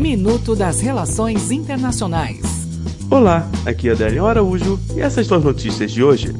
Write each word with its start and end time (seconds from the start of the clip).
Minuto 0.00 0.56
das 0.56 0.80
Relações 0.80 1.50
Internacionais. 1.50 2.40
Olá, 3.10 3.46
aqui 3.66 3.90
é 3.90 3.94
Daniel 3.94 4.28
Araújo 4.28 4.80
e 4.96 5.00
essas 5.00 5.26
são 5.26 5.36
as 5.36 5.44
notícias 5.44 5.92
de 5.92 6.02
hoje. 6.02 6.34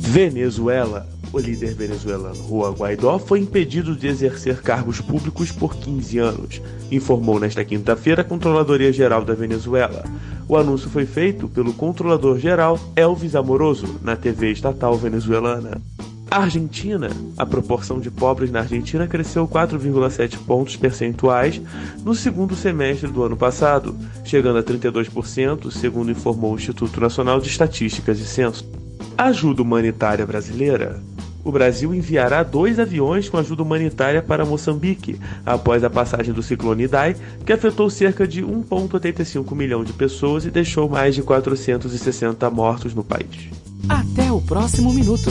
Venezuela. 0.00 1.06
O 1.30 1.38
líder 1.38 1.74
venezuelano 1.74 2.48
Juan 2.48 2.72
Guaidó 2.72 3.18
foi 3.18 3.40
impedido 3.40 3.94
de 3.94 4.06
exercer 4.06 4.62
cargos 4.62 4.98
públicos 4.98 5.52
por 5.52 5.76
15 5.76 6.18
anos, 6.18 6.62
informou 6.90 7.38
nesta 7.38 7.62
quinta-feira 7.66 8.22
a 8.22 8.24
Controladoria 8.24 8.90
Geral 8.90 9.26
da 9.26 9.34
Venezuela. 9.34 10.02
O 10.48 10.56
anúncio 10.56 10.88
foi 10.88 11.04
feito 11.04 11.48
pelo 11.48 11.74
controlador-geral 11.74 12.80
Elvis 12.96 13.34
Amoroso 13.34 14.00
na 14.00 14.16
TV 14.16 14.52
estatal 14.52 14.96
venezuelana. 14.96 15.82
Argentina. 16.30 17.10
A 17.36 17.46
proporção 17.46 18.00
de 18.00 18.10
pobres 18.10 18.50
na 18.50 18.60
Argentina 18.60 19.06
cresceu 19.06 19.46
4,7 19.46 20.38
pontos 20.38 20.76
percentuais 20.76 21.60
no 22.04 22.14
segundo 22.14 22.54
semestre 22.54 23.08
do 23.08 23.22
ano 23.22 23.36
passado, 23.36 23.96
chegando 24.24 24.58
a 24.58 24.62
32%, 24.62 25.70
segundo 25.70 26.10
informou 26.10 26.52
o 26.52 26.56
Instituto 26.56 27.00
Nacional 27.00 27.40
de 27.40 27.48
Estatísticas 27.48 28.18
e 28.18 28.26
Censo. 28.26 28.68
Ajuda 29.16 29.62
humanitária 29.62 30.26
brasileira. 30.26 31.00
O 31.46 31.52
Brasil 31.52 31.94
enviará 31.94 32.42
dois 32.42 32.80
aviões 32.80 33.28
com 33.28 33.36
ajuda 33.36 33.62
humanitária 33.62 34.20
para 34.20 34.44
Moçambique, 34.44 35.16
após 35.44 35.84
a 35.84 35.88
passagem 35.88 36.34
do 36.34 36.42
ciclone 36.42 36.82
Idai, 36.82 37.14
que 37.46 37.52
afetou 37.52 37.88
cerca 37.88 38.26
de 38.26 38.42
1,85 38.42 39.54
milhão 39.54 39.84
de 39.84 39.92
pessoas 39.92 40.44
e 40.44 40.50
deixou 40.50 40.88
mais 40.88 41.14
de 41.14 41.22
460 41.22 42.50
mortos 42.50 42.94
no 42.94 43.04
país. 43.04 43.48
Até 43.88 44.32
o 44.32 44.40
próximo 44.40 44.92
minuto. 44.92 45.30